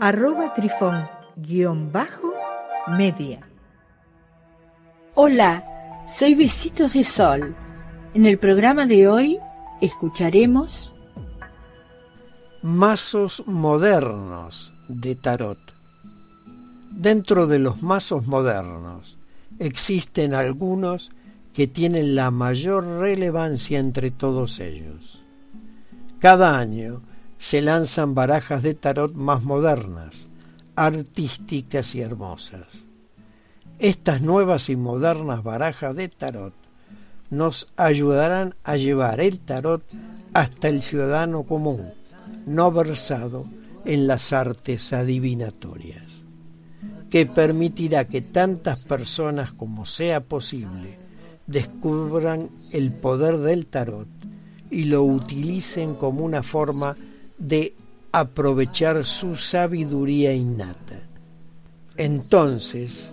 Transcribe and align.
arroba 0.00 0.54
trifón 0.54 1.08
guion 1.36 1.90
bajo 1.90 2.32
media. 2.96 3.40
Hola, 5.14 5.64
soy 6.08 6.34
Besitos 6.34 6.92
de 6.92 7.02
Sol. 7.02 7.56
En 8.14 8.24
el 8.24 8.38
programa 8.38 8.86
de 8.86 9.08
hoy 9.08 9.38
escucharemos 9.80 10.94
mazos 12.62 13.42
modernos 13.46 14.72
de 14.88 15.16
tarot. 15.16 15.58
Dentro 16.90 17.46
de 17.46 17.58
los 17.58 17.82
mazos 17.82 18.26
modernos 18.26 19.18
existen 19.58 20.32
algunos 20.32 21.10
que 21.52 21.66
tienen 21.66 22.14
la 22.14 22.30
mayor 22.30 22.86
relevancia 22.86 23.80
entre 23.80 24.12
todos 24.12 24.60
ellos. 24.60 25.24
Cada 26.20 26.56
año 26.58 27.02
se 27.38 27.62
lanzan 27.62 28.14
barajas 28.14 28.62
de 28.62 28.74
tarot 28.74 29.14
más 29.14 29.42
modernas, 29.42 30.26
artísticas 30.76 31.94
y 31.94 32.00
hermosas. 32.00 32.66
Estas 33.78 34.20
nuevas 34.20 34.68
y 34.70 34.76
modernas 34.76 35.42
barajas 35.42 35.94
de 35.94 36.08
tarot 36.08 36.54
nos 37.30 37.68
ayudarán 37.76 38.54
a 38.64 38.76
llevar 38.76 39.20
el 39.20 39.38
tarot 39.38 39.82
hasta 40.32 40.68
el 40.68 40.82
ciudadano 40.82 41.44
común, 41.44 41.92
no 42.46 42.72
versado 42.72 43.44
en 43.84 44.06
las 44.06 44.32
artes 44.32 44.92
adivinatorias, 44.92 46.24
que 47.10 47.26
permitirá 47.26 48.06
que 48.06 48.20
tantas 48.20 48.84
personas 48.84 49.52
como 49.52 49.86
sea 49.86 50.20
posible 50.20 50.98
descubran 51.46 52.50
el 52.72 52.92
poder 52.92 53.38
del 53.38 53.66
tarot 53.66 54.08
y 54.70 54.84
lo 54.84 55.02
utilicen 55.04 55.94
como 55.94 56.24
una 56.24 56.42
forma 56.42 56.96
de 57.38 57.74
aprovechar 58.12 59.04
su 59.04 59.36
sabiduría 59.36 60.32
innata. 60.32 61.00
Entonces, 61.96 63.12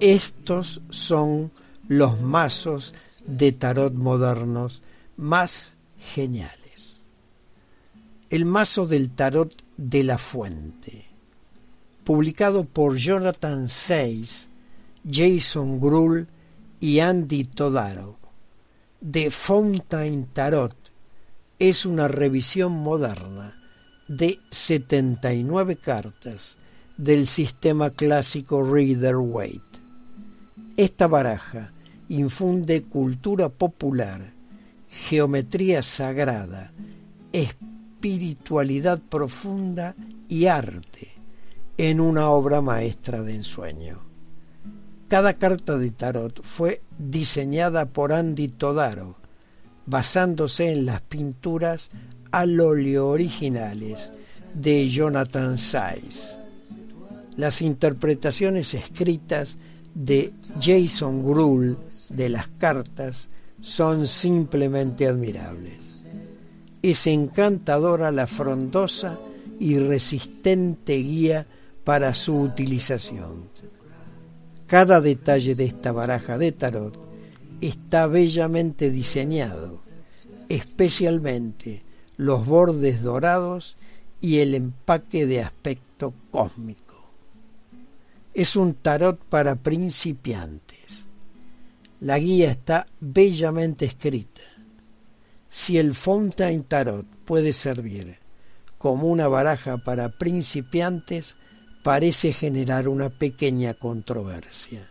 estos 0.00 0.80
son 0.90 1.52
los 1.88 2.20
mazos 2.20 2.94
de 3.26 3.52
tarot 3.52 3.94
modernos 3.94 4.82
más 5.16 5.76
geniales. 5.98 7.02
El 8.30 8.44
mazo 8.44 8.86
del 8.86 9.10
tarot 9.10 9.52
de 9.76 10.04
la 10.04 10.16
fuente, 10.16 11.06
publicado 12.04 12.64
por 12.64 12.96
Jonathan 12.96 13.68
Sayce, 13.68 14.48
Jason 15.10 15.80
Grull 15.80 16.28
y 16.78 17.00
Andy 17.00 17.44
Todaro, 17.44 18.18
de 19.00 19.30
Fountain 19.30 20.26
Tarot, 20.26 20.76
es 21.60 21.84
una 21.84 22.08
revisión 22.08 22.72
moderna 22.72 23.54
de 24.08 24.40
79 24.50 25.76
cartas 25.76 26.56
del 26.96 27.26
sistema 27.26 27.90
clásico 27.90 28.64
Reader 28.64 29.16
Waite. 29.16 29.80
Esta 30.78 31.06
baraja 31.06 31.74
infunde 32.08 32.82
cultura 32.82 33.50
popular, 33.50 34.32
geometría 34.88 35.82
sagrada, 35.82 36.72
espiritualidad 37.30 38.98
profunda 38.98 39.94
y 40.30 40.46
arte 40.46 41.08
en 41.76 42.00
una 42.00 42.30
obra 42.30 42.62
maestra 42.62 43.20
de 43.20 43.34
ensueño. 43.34 43.98
Cada 45.08 45.34
carta 45.34 45.76
de 45.76 45.90
tarot 45.90 46.42
fue 46.42 46.80
diseñada 46.98 47.84
por 47.84 48.14
Andy 48.14 48.48
Todaro, 48.48 49.19
basándose 49.86 50.70
en 50.70 50.86
las 50.86 51.00
pinturas 51.02 51.90
al 52.30 52.60
óleo 52.60 53.08
originales 53.08 54.12
de 54.54 54.88
Jonathan 54.88 55.58
Sayce. 55.58 56.36
Las 57.36 57.62
interpretaciones 57.62 58.74
escritas 58.74 59.56
de 59.94 60.32
Jason 60.60 61.24
Grull 61.24 61.78
de 62.10 62.28
las 62.28 62.48
cartas 62.48 63.28
son 63.60 64.06
simplemente 64.06 65.06
admirables. 65.06 66.04
Es 66.82 67.06
encantadora 67.06 68.10
la 68.10 68.26
frondosa 68.26 69.18
y 69.58 69.78
resistente 69.78 70.94
guía 70.96 71.46
para 71.84 72.14
su 72.14 72.40
utilización. 72.40 73.48
Cada 74.66 75.00
detalle 75.00 75.54
de 75.54 75.64
esta 75.64 75.92
baraja 75.92 76.38
de 76.38 76.52
tarot 76.52 77.09
está 77.60 78.06
bellamente 78.06 78.90
diseñado, 78.90 79.82
especialmente 80.48 81.82
los 82.16 82.46
bordes 82.46 83.02
dorados 83.02 83.76
y 84.20 84.38
el 84.38 84.54
empaque 84.54 85.26
de 85.26 85.42
aspecto 85.42 86.14
cósmico. 86.30 87.12
Es 88.34 88.56
un 88.56 88.74
tarot 88.74 89.18
para 89.24 89.56
principiantes. 89.56 91.06
La 92.00 92.18
guía 92.18 92.50
está 92.50 92.86
bellamente 93.00 93.84
escrita. 93.84 94.42
Si 95.48 95.78
el 95.78 95.94
Fontaine 95.94 96.62
Tarot 96.62 97.06
puede 97.24 97.52
servir 97.52 98.18
como 98.78 99.08
una 99.08 99.28
baraja 99.28 99.78
para 99.78 100.08
principiantes, 100.08 101.36
parece 101.82 102.32
generar 102.32 102.88
una 102.88 103.10
pequeña 103.10 103.74
controversia. 103.74 104.89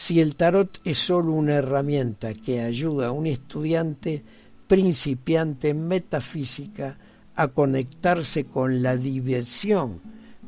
Si 0.00 0.18
el 0.18 0.34
tarot 0.34 0.80
es 0.82 0.96
solo 0.96 1.34
una 1.34 1.56
herramienta 1.56 2.32
que 2.32 2.62
ayuda 2.62 3.08
a 3.08 3.12
un 3.12 3.26
estudiante 3.26 4.24
principiante 4.66 5.68
en 5.68 5.86
metafísica 5.86 6.96
a 7.34 7.48
conectarse 7.48 8.46
con 8.46 8.82
la 8.82 8.96
diversión 8.96 10.00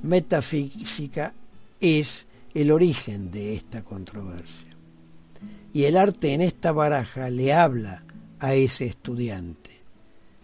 metafísica, 0.02 1.34
es 1.78 2.26
el 2.54 2.70
origen 2.70 3.30
de 3.30 3.54
esta 3.54 3.84
controversia. 3.84 4.68
Y 5.74 5.84
el 5.84 5.98
arte 5.98 6.32
en 6.32 6.40
esta 6.40 6.72
baraja 6.72 7.28
le 7.28 7.52
habla 7.52 8.04
a 8.38 8.54
ese 8.54 8.86
estudiante. 8.86 9.82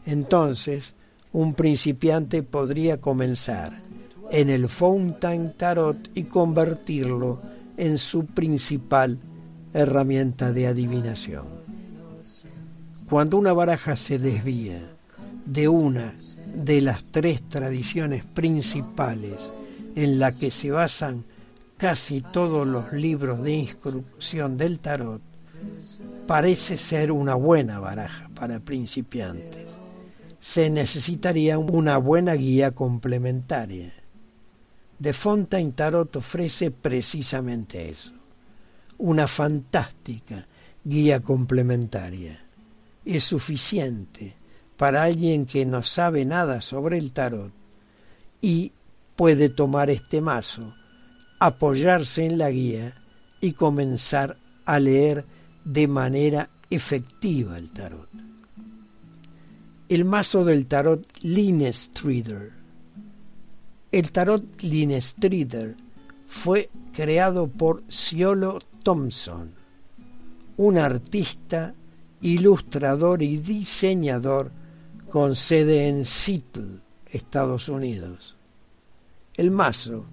Entonces, 0.04 0.94
un 1.32 1.54
principiante 1.54 2.42
podría 2.42 3.00
comenzar 3.00 3.72
en 4.30 4.50
el 4.50 4.68
Fountain 4.68 5.54
Tarot 5.54 6.10
y 6.14 6.24
convertirlo 6.24 7.56
en 7.78 7.96
su 7.96 8.26
principal 8.26 9.18
herramienta 9.72 10.52
de 10.52 10.66
adivinación. 10.66 11.46
Cuando 13.08 13.38
una 13.38 13.52
baraja 13.52 13.96
se 13.96 14.18
desvía 14.18 14.82
de 15.46 15.68
una 15.68 16.12
de 16.54 16.82
las 16.82 17.04
tres 17.04 17.40
tradiciones 17.48 18.24
principales 18.24 19.50
en 19.94 20.18
la 20.18 20.32
que 20.32 20.50
se 20.50 20.72
basan 20.72 21.24
casi 21.76 22.20
todos 22.20 22.66
los 22.66 22.92
libros 22.92 23.42
de 23.42 23.52
instrucción 23.52 24.58
del 24.58 24.80
tarot, 24.80 25.22
parece 26.26 26.76
ser 26.76 27.12
una 27.12 27.34
buena 27.34 27.78
baraja 27.78 28.28
para 28.34 28.60
principiantes. 28.60 29.68
Se 30.40 30.68
necesitaría 30.68 31.58
una 31.58 31.96
buena 31.98 32.34
guía 32.34 32.72
complementaria 32.72 33.92
de 34.98 35.12
Fontaine 35.12 35.72
Tarot 35.72 36.16
ofrece 36.16 36.70
precisamente 36.70 37.90
eso, 37.90 38.12
una 38.98 39.28
fantástica 39.28 40.46
guía 40.84 41.20
complementaria. 41.20 42.38
Es 43.04 43.24
suficiente 43.24 44.36
para 44.76 45.04
alguien 45.04 45.46
que 45.46 45.64
no 45.64 45.82
sabe 45.82 46.24
nada 46.24 46.60
sobre 46.60 46.98
el 46.98 47.12
tarot 47.12 47.52
y 48.40 48.72
puede 49.16 49.48
tomar 49.48 49.90
este 49.90 50.20
mazo, 50.20 50.74
apoyarse 51.38 52.26
en 52.26 52.38
la 52.38 52.50
guía 52.50 52.94
y 53.40 53.52
comenzar 53.52 54.36
a 54.64 54.78
leer 54.78 55.24
de 55.64 55.88
manera 55.88 56.50
efectiva 56.70 57.56
el 57.56 57.70
tarot. 57.70 58.08
El 59.88 60.04
mazo 60.04 60.44
del 60.44 60.66
tarot 60.66 61.06
Streeter 61.72 62.57
el 63.90 64.12
tarot 64.12 64.62
Linestrider 64.62 65.76
fue 66.26 66.70
creado 66.92 67.48
por 67.48 67.82
Ciolo 67.90 68.58
Thompson, 68.82 69.52
un 70.58 70.76
artista, 70.76 71.74
ilustrador 72.20 73.22
y 73.22 73.38
diseñador 73.38 74.50
con 75.10 75.34
sede 75.34 75.88
en 75.88 76.04
Seattle, 76.04 76.80
Estados 77.10 77.68
Unidos. 77.68 78.36
El 79.36 79.50
mazo 79.50 80.04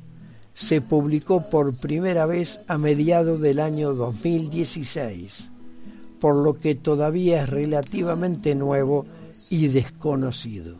se 0.54 0.80
publicó 0.80 1.50
por 1.50 1.75
primera 1.75 2.25
vez 2.25 2.62
a 2.68 2.77
mediados 2.77 3.42
del 3.42 3.60
año 3.60 3.94
2016, 3.94 5.51
por 6.22 6.36
lo 6.36 6.57
que 6.57 6.75
todavía 6.75 7.44
es 7.44 7.50
relativamente 7.50 8.56
nuevo 8.56 9.06
y 9.50 9.68
desconocido. 9.68 10.80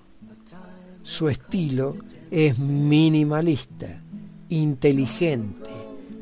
Su 1.04 1.28
estilo 1.28 1.98
es 2.32 2.60
minimalista, 2.60 4.02
inteligente, 4.50 5.70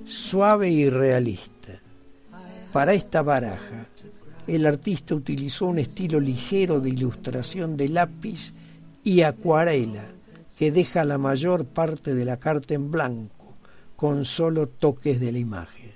suave 0.05 0.69
y 0.69 0.89
realista. 0.89 1.79
Para 2.71 2.93
esta 2.93 3.21
baraja, 3.21 3.87
el 4.47 4.65
artista 4.65 5.15
utilizó 5.15 5.67
un 5.67 5.79
estilo 5.79 6.19
ligero 6.19 6.79
de 6.79 6.89
ilustración 6.89 7.77
de 7.77 7.89
lápiz 7.89 8.53
y 9.03 9.21
acuarela 9.21 10.05
que 10.57 10.71
deja 10.71 11.03
la 11.05 11.17
mayor 11.17 11.65
parte 11.65 12.13
de 12.13 12.25
la 12.25 12.37
carta 12.37 12.73
en 12.73 12.91
blanco, 12.91 13.55
con 13.95 14.25
solo 14.25 14.67
toques 14.67 15.19
de 15.19 15.31
la 15.31 15.39
imagen. 15.39 15.91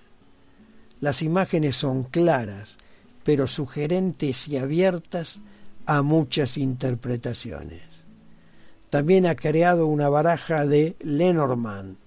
Las 1.00 1.22
imágenes 1.22 1.76
son 1.76 2.06
claras, 2.06 2.78
pero 3.24 3.46
sugerentes 3.46 4.48
y 4.48 4.58
abiertas 4.58 5.40
a 5.86 6.02
muchas 6.02 6.58
interpretaciones. 6.58 7.82
También 8.90 9.26
ha 9.26 9.36
creado 9.36 9.88
una 9.88 10.08
baraja 10.10 10.66
de 10.66 10.96
Lenormand 11.02 11.98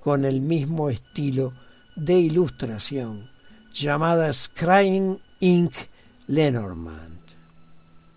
con 0.00 0.24
el 0.24 0.40
mismo 0.40 0.90
estilo 0.90 1.54
de 1.96 2.18
ilustración 2.18 3.30
llamada 3.72 4.32
Scrying 4.32 5.18
Ink 5.40 5.72
Lenormand. 6.26 7.20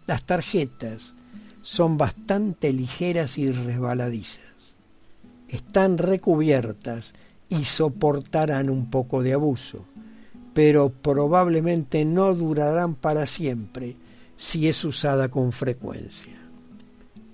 Las 0.05 0.23
tarjetas 0.23 1.15
son 1.61 1.97
bastante 1.97 2.73
ligeras 2.73 3.37
y 3.37 3.51
resbaladizas. 3.51 4.75
Están 5.47 5.97
recubiertas 5.97 7.13
y 7.47 7.63
soportarán 7.63 8.69
un 8.69 8.89
poco 8.89 9.23
de 9.23 9.33
abuso, 9.33 9.85
pero 10.53 10.89
probablemente 10.89 12.05
no 12.05 12.33
durarán 12.35 12.95
para 12.95 13.25
siempre 13.25 13.95
si 14.37 14.67
es 14.67 14.83
usada 14.83 15.29
con 15.29 15.51
frecuencia. 15.51 16.38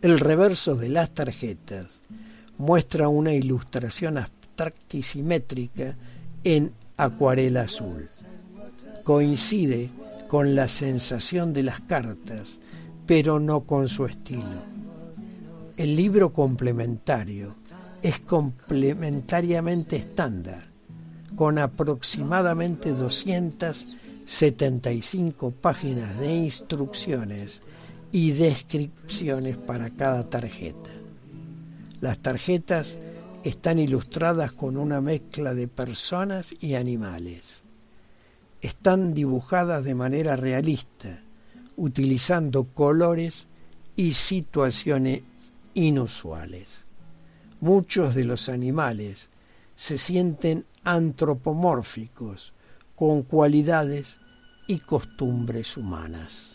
El 0.05 0.19
reverso 0.19 0.75
de 0.75 0.89
las 0.89 1.15
tarjetas 1.15 2.01
muestra 2.59 3.07
una 3.07 3.33
ilustración 3.33 4.19
abstracta 4.19 4.97
y 4.97 5.01
simétrica 5.01 5.95
en 6.43 6.71
acuarela 6.95 7.61
azul. 7.61 8.07
Coincide 9.03 9.89
con 10.27 10.53
la 10.53 10.67
sensación 10.67 11.53
de 11.53 11.63
las 11.63 11.81
cartas, 11.81 12.59
pero 13.07 13.39
no 13.39 13.61
con 13.61 13.89
su 13.89 14.05
estilo. 14.05 14.61
El 15.75 15.95
libro 15.95 16.31
complementario 16.31 17.55
es 18.03 18.19
complementariamente 18.19 19.95
estándar, 19.95 20.67
con 21.35 21.57
aproximadamente 21.57 22.91
275 22.91 25.49
páginas 25.49 26.19
de 26.19 26.35
instrucciones 26.35 27.63
y 28.15 28.31
descripciones 28.31 29.57
para 29.57 29.89
cada 29.89 30.29
tarjeta. 30.29 30.89
Las 31.99 32.17
tarjetas 32.19 32.97
están 33.43 33.77
ilustradas 33.77 34.53
con 34.53 34.77
una 34.77 35.01
mezcla 35.01 35.53
de 35.53 35.67
personas 35.67 36.55
y 36.61 36.75
animales. 36.75 37.41
Están 38.61 39.13
dibujadas 39.13 39.83
de 39.83 39.95
manera 39.95 40.37
realista, 40.37 41.23
utilizando 41.75 42.63
colores 42.63 43.47
y 43.97 44.13
situaciones 44.13 45.23
inusuales. 45.73 46.85
Muchos 47.59 48.15
de 48.15 48.23
los 48.23 48.47
animales 48.47 49.27
se 49.75 49.97
sienten 49.97 50.65
antropomórficos, 50.85 52.53
con 52.95 53.23
cualidades 53.23 54.19
y 54.67 54.79
costumbres 54.79 55.75
humanas. 55.75 56.54